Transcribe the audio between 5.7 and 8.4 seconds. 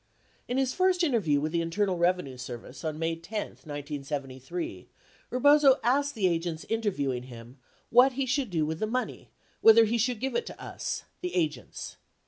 asked the agents interviewing him "what he